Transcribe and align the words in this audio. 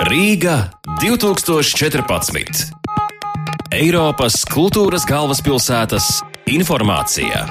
Rīga 0.00 0.70
2014. 1.02 2.70
Eiropas 3.76 4.38
kultūras 4.48 5.04
galvaspilsētas 5.04 6.06
informācija. 6.48 7.42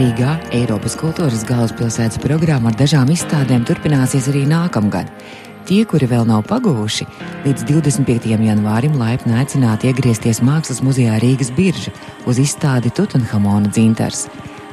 Rīgā 0.00 0.32
Eiropas 0.50 0.98
kultūras 0.98 1.46
galvaspilsētas 1.46 2.18
programma 2.24 2.72
ar 2.72 2.80
dažām 2.82 3.14
izstādēm 3.14 3.62
turpināsies 3.70 4.26
arī 4.32 4.42
nākamgad. 4.50 5.14
Tie, 5.70 5.84
kuri 5.86 6.10
vēl 6.10 6.26
nav 6.26 6.42
pagūši, 6.50 7.06
līdz 7.46 7.68
25. 7.70 8.34
janvārim 8.34 8.98
laipni 8.98 9.38
aicināti 9.38 9.92
iegriezties 9.92 10.42
Mākslas 10.42 10.82
muzejā 10.82 11.22
Rīgas 11.22 11.54
birža 11.54 11.94
uz 12.26 12.42
izstādi 12.42 12.90
Tutanhamona 12.90 13.70
dzintars. 13.70 14.26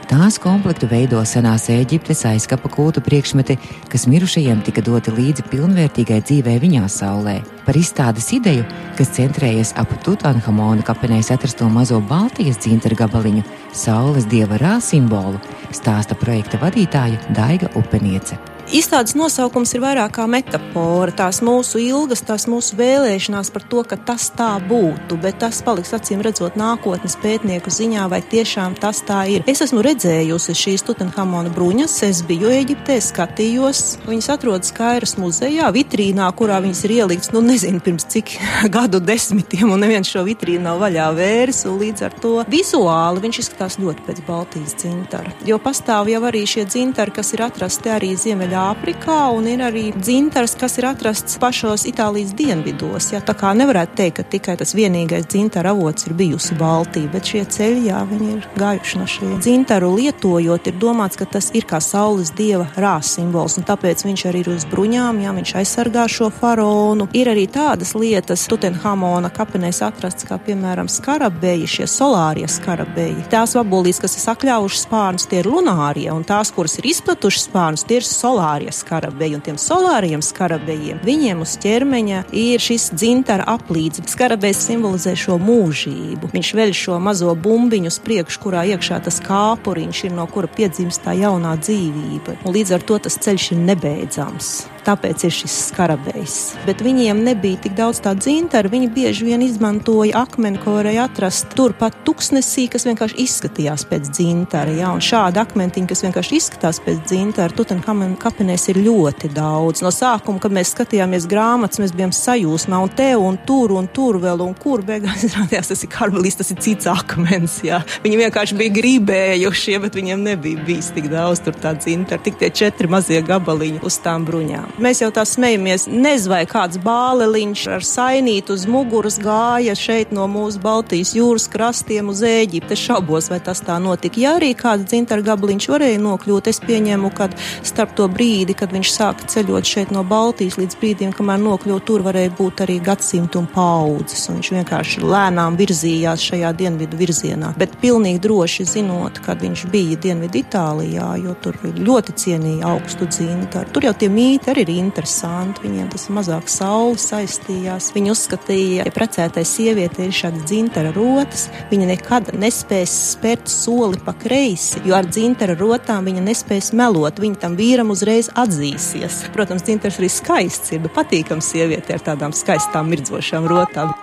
Tās 0.05 0.35
komplektu 0.37 0.85
veido 0.85 1.17
senās 1.25 1.63
Eģiptes 1.73 2.19
aizkapa 2.29 2.69
kultu 2.69 3.01
priekšmeti, 3.01 3.55
kas 3.89 4.05
mirušajiem 4.05 4.61
tika 4.67 4.83
doti 4.85 5.09
līdzi 5.15 5.47
pilnvērtīgai 5.49 6.19
dzīvē 6.21 6.53
viņā 6.61 6.85
saulē. 6.93 7.39
Par 7.65 7.79
izstādes 7.79 8.29
ideju, 8.37 8.67
kas 8.99 9.15
centrējas 9.17 9.73
ap 9.81 9.97
Tutanhamona 10.05 10.85
kapenēs 10.85 11.33
atrasto 11.33 11.65
mazo 11.73 11.97
Baltijas 12.05 12.61
dzintaru 12.61 13.01
gabaliņu, 13.01 13.45
saules 13.73 14.29
dieva 14.29 14.61
rā 14.61 14.77
simbolu, 14.77 15.41
stāsta 15.73 16.13
projekta 16.13 16.61
vadītāja 16.61 17.33
Daiga 17.33 17.73
Upeniece. 17.73 18.37
Izstādes 18.75 19.13
nosaukums 19.15 19.71
ir 19.71 19.79
vairāk 19.79 20.17
kā 20.17 20.23
metāfora, 20.27 21.13
tās 21.15 21.37
mūsu 21.45 21.79
ilgas, 21.79 22.19
tās 22.27 22.43
mūsu 22.51 22.75
vēlēšanās 22.75 23.47
par 23.55 23.63
to, 23.71 23.83
ka 23.87 23.95
tas 23.95 24.25
tā 24.35 24.49
būtu, 24.67 25.15
bet 25.23 25.37
tas 25.39 25.61
paliks 25.63 25.93
acīm 25.95 26.19
redzot 26.25 26.57
nākotnes 26.59 27.15
pētnieku 27.21 27.71
ziņā, 27.71 28.09
vai 28.11 28.19
tiešām 28.19 28.75
tas 28.81 28.99
tā 29.07 29.21
ir. 29.31 29.45
Es 29.47 29.63
esmu 29.63 29.79
redzējusi 29.85 30.55
šīs 30.59 30.83
Tutanhamona 30.89 31.53
bruņas, 31.55 31.93
es 32.09 32.19
biju 32.27 32.51
Eģiptē, 32.51 32.97
skatījos, 33.05 33.83
viņas 34.09 34.27
atrodas 34.35 34.75
Kairas 34.75 35.15
muzejā, 35.23 35.71
vitrīnā, 35.71 36.27
kurā 36.35 36.59
viņas 36.65 36.83
ir 36.89 36.95
ieliktas, 36.97 37.31
nu 37.31 37.45
nezinu, 37.47 37.79
pirms 37.85 38.09
cik 38.11 38.35
gadu 38.75 38.99
desmitiem, 38.99 39.71
un 39.71 39.85
neviens 39.85 40.11
šo 40.11 40.25
vitrīnu 40.27 40.65
nav 40.67 40.83
vaļā 40.83 41.07
vēris, 41.15 41.63
un 41.71 41.79
līdz 41.85 42.09
ar 42.09 42.19
to 42.19 42.33
vizuāli 42.51 43.23
viņš 43.29 43.41
izskatās 43.45 43.79
ļoti 43.79 44.03
pēc 44.09 44.21
Baltijas 44.27 44.75
dzintara, 44.83 45.31
jo 45.47 45.63
pastāv 45.63 46.11
jau 46.11 46.23
arī 46.27 46.43
šie 46.43 46.67
dzintari, 46.67 47.15
kas 47.15 47.31
ir 47.37 47.47
atrasti 47.47 47.95
arī 47.95 48.13
Ziemeļā 48.19 48.64
Āfrikā, 48.65 49.17
un 49.35 49.45
ir 49.45 49.61
arī 49.61 49.83
dzintars, 49.93 50.55
kas 50.57 50.79
ir 50.79 50.87
atrasts 50.89 51.37
pašos 51.41 51.83
Itālijas 51.85 52.31
dienvidos. 52.37 53.11
Jā, 53.13 53.19
tā 53.21 53.35
kā 53.37 53.51
nevarētu 53.53 53.97
teikt, 53.99 54.15
ka 54.17 54.23
tikai 54.31 54.55
tas 54.57 54.73
vienīgais 54.77 55.27
dzintara 55.29 55.73
avots 55.75 56.07
ir 56.07 56.15
bijusi 56.17 56.57
Baltija, 56.57 57.11
bet 57.13 57.29
šie 57.29 57.43
ceļi, 57.45 57.83
jā, 57.91 57.99
viņi 58.09 58.29
ir 58.33 58.47
gājuši 58.57 59.01
no 59.01 59.05
šiem. 59.11 59.35
Dzintaru 59.43 59.91
lietojot, 59.99 60.69
ir 60.71 60.79
domāts, 60.81 61.19
ka 61.19 61.27
tas 61.29 61.51
ir 61.53 61.67
kā 61.69 61.77
saules 61.83 62.31
dieva 62.37 62.65
rās 62.81 63.11
simbols, 63.17 63.59
un 63.59 63.67
tāpēc 63.67 64.01
viņš 64.07 64.25
arī 64.31 64.41
ir 64.41 64.49
uz 64.55 64.65
bruņām, 64.71 65.21
jā, 65.21 65.35
viņš 65.37 65.53
aizsargā 65.61 66.07
šo 66.09 66.31
faraonu. 66.33 67.09
Ir 67.13 67.29
arī 67.35 67.45
tādas 67.51 67.93
lietas, 67.93 68.47
Tutenhamona 68.49 69.29
kapenēs 69.35 69.83
atrasts, 69.85 70.25
kā 70.25 70.39
piemēram 70.41 70.89
skarabeji, 70.89 71.69
šie 71.77 71.89
solārie 71.91 72.49
skarabeji. 72.49 73.27
Tās 73.29 73.53
vabolīs, 73.59 74.01
kas 74.01 74.17
ir 74.17 74.25
sakļāvušas 74.25 74.87
spārnus, 74.87 75.29
tie 75.29 75.43
ir 75.43 75.51
lunārie, 75.51 76.09
un 76.15 76.25
tās, 76.25 76.49
kuras 76.55 76.79
ir 76.79 76.89
izplatušas 76.95 77.49
spārnus, 77.51 77.85
tie 77.85 78.01
ir 78.01 78.09
solārie 78.09 78.54
solārie 78.55 78.71
skarabeji, 78.71 79.35
un 79.35 79.41
tiem 79.41 79.57
solāriem 79.59 80.21
skarabejiem 80.23 81.01
viņiem 81.03 81.41
uz 81.43 81.57
ķermeņa 81.59 82.23
ir 82.31 82.59
šis 82.59 82.91
dzintara 82.95 83.43
aplīds. 83.47 83.99
Skarabējs 84.07 84.67
simbolizē 84.69 85.15
šo 85.15 85.37
mūžību. 85.37 86.31
Viņš 86.31 86.53
veļ 86.55 86.71
šo 86.73 86.99
mazo 86.99 87.33
bumbiņu 87.35 87.91
uz 87.91 87.99
priekšu, 87.99 88.39
kurā 88.45 88.63
iekšā 88.71 89.01
tas 89.03 89.19
kāpuriņš 89.19 90.05
ir, 90.05 90.15
no 90.15 90.27
kura 90.27 90.47
piedzimst 90.47 91.03
tā 91.03 91.17
jaunā 91.17 91.57
dzīvība. 91.59 92.39
Un 92.45 92.55
līdz 92.55 92.77
ar 92.77 92.87
to 92.87 92.99
tas 92.99 93.19
ceļš 93.19 93.51
ir 93.51 93.61
nebeidzams 93.65 94.74
tāpēc 94.85 95.25
ir 95.27 95.33
šis 95.33 95.55
skarabējs. 95.71 96.35
Bet 96.67 96.83
viņiem 96.85 97.23
nebija 97.25 97.59
tik 97.65 97.75
daudz 97.77 98.01
tā 98.05 98.13
dzintara, 98.17 98.69
viņi 98.71 98.89
bieži 98.93 99.27
vien 99.27 99.43
izmantoja 99.45 100.21
akmeni, 100.21 100.59
ko 100.61 100.77
varēja 100.77 101.07
atrast 101.09 101.53
turpat 101.57 101.97
tuksnesī, 102.07 102.67
kas 102.71 102.85
vienkārši 102.87 103.17
izskatījās 103.25 103.85
pēc 103.89 104.09
dzintara. 104.11 104.75
Ja? 104.77 104.91
Un 104.95 105.03
šādi 105.03 105.41
akmentiņi, 105.41 105.89
kas 105.89 106.05
vienkārši 106.05 106.39
izskatās 106.39 106.81
pēc 106.85 107.01
dzintara, 107.09 107.55
Tutankamena 107.55 108.17
kapenēs 108.21 108.67
ir 108.73 108.81
ļoti 108.85 109.31
daudz. 109.35 109.83
No 109.85 109.91
sākuma, 109.93 110.41
kad 110.43 110.53
mēs 110.55 110.73
skatījāmies 110.75 111.27
grāmatas, 111.31 111.81
mēs 111.81 111.95
bijām 111.95 112.13
sajūsmā 112.15 112.81
un 112.85 112.93
te 112.95 113.11
un 113.17 113.39
tur 113.47 113.75
un 113.75 113.89
tur 113.91 114.19
vēl 114.21 114.43
un 114.45 114.53
kur 114.59 114.83
beigās 114.85 115.23
izrādījās, 115.27 115.71
tas 115.71 115.85
ir 115.85 115.91
karmelis, 115.93 116.39
tas 116.39 116.51
ir 116.53 116.61
cits 116.63 116.89
akmens. 116.91 117.59
Jā. 117.65 117.81
Viņi 118.03 118.21
vienkārši 118.25 118.59
bija 118.59 118.75
gribējušie, 118.75 119.77
bet 119.83 119.97
viņiem 119.97 120.25
nebija 120.25 120.65
bijis 120.67 120.91
tik 120.95 121.09
daudz 121.13 121.43
tur 121.45 121.57
tā 121.61 121.75
dzintara, 121.77 122.21
tik 122.23 122.39
tie 122.41 122.51
četri 122.53 122.89
mazie 122.91 123.21
gabaliņi 123.25 123.81
uz 123.85 123.99
tām 124.03 124.27
bruņām. 124.27 124.74
Mēs 124.75 124.99
jau 124.99 125.07
tā 125.07 125.23
smejamies, 125.23 125.85
nezinu, 125.87 126.33
vai 126.33 126.41
kāds 126.51 126.75
bāleliņš 126.83 127.61
ar 127.77 127.83
sainītu 127.87 128.57
uz 128.57 128.65
muguras 128.67 129.15
gāja 129.23 129.71
šeit 129.79 130.09
no 130.11 130.25
mūsu 130.27 130.59
Baltijas 130.59 131.13
jūras 131.15 131.45
krastiem 131.53 132.09
uz 132.11 132.19
Ēģipti. 132.27 132.75
Es 132.75 132.81
šaubos, 132.83 133.29
vai 133.31 133.37
tas 133.39 133.61
tā 133.63 133.77
notika. 133.79 134.19
Ja 134.19 134.33
arī 134.35 134.49
kāds 134.59 134.83
dzintara 134.89 135.23
gabaliņš 135.23 135.67
varēja 135.71 136.01
nokļūt, 136.03 136.49
es 136.51 136.59
pieņemu, 136.59 137.11
ka 137.15 137.29
starp 137.63 137.93
to 137.95 138.09
brīdi, 138.11 138.57
kad 138.59 138.73
viņš 138.75 138.91
sāka 138.91 139.29
ceļot 139.31 139.69
šeit 139.69 139.93
no 139.95 140.03
Baltijas 140.03 140.57
līdz 140.59 140.75
brīdim, 140.81 141.15
kamēr 141.15 141.39
nokļūt, 141.45 141.87
tur 141.87 142.03
varēja 142.09 142.35
būt 142.35 142.65
arī 142.67 142.75
gadsimtu 142.83 143.45
un 143.45 143.47
paudzes. 143.55 144.27
Un 144.27 144.41
viņš 144.41 144.51
vienkārši 144.57 145.05
lēnām 145.07 145.55
virzījās 145.55 146.27
šajā 146.33 146.51
dienvidu 146.59 146.99
virzienā. 146.99 147.53
Bet 147.55 147.79
pilnīgi 147.79 148.25
droši 148.27 148.67
zinot, 148.73 149.23
kad 149.23 149.39
viņš 149.39 149.65
bija 149.71 150.03
Dienvidu 150.03 150.43
Itālijā, 150.43 151.13
jo 151.23 151.39
tur 151.39 151.63
ļoti 151.63 152.19
cienīja 152.25 152.75
augstu 152.75 153.07
dzintaru. 153.07 153.71
Tur 153.71 153.87
jau 153.87 153.95
tie 154.03 154.11
mīti 154.11 154.51
arī 154.51 154.64
ir 154.65 154.71
interesanti. 154.81 155.63
Viņiem 155.65 155.89
tas 155.93 156.07
mazāk 156.13 156.49
saule 156.51 156.97
saistījās. 157.01 157.91
Viņi 157.95 158.11
uzskatīja, 158.13 158.87
ja 158.87 158.93
precētai 158.95 159.45
sieviete 159.47 160.05
ir 160.05 160.15
šāds 160.15 160.45
dzintara 160.49 160.91
rotas, 160.95 161.47
viņa 161.71 161.89
nekad 161.93 162.33
nespēs 162.41 162.93
spērt 163.13 163.51
soli 163.51 164.01
pa 164.05 164.15
kreisi, 164.17 164.81
jo 164.85 164.97
ar 164.97 165.07
dzintara 165.09 165.57
rotām 165.59 166.09
viņa 166.09 166.25
nespēs 166.25 166.73
melot. 166.77 167.21
Viņa 167.21 167.41
tam 167.45 167.59
vīram 167.59 167.93
uzreiz 167.93 168.31
atzīsies. 168.33 169.25
Protams, 169.35 169.65
dzintars 169.67 170.01
arī 170.01 170.11
skaists 170.11 170.75
ir, 170.75 170.83
bet 170.85 170.97
patīkams 170.97 171.53
sieviete 171.53 171.95
ar 171.95 172.03
tādām 172.11 172.35
skaistām 172.35 172.91
mirdzošām 172.91 173.47
rotām. 173.51 173.93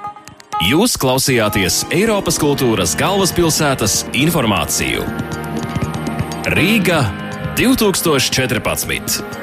Jūs 0.62 0.94
klausījāties 1.00 1.80
Eiropas 1.90 2.36
kultūras 2.38 2.92
galvaspilsētas 3.00 4.04
informāciju. 4.14 5.02
Rīga 6.54 7.02
2014. 7.58 9.41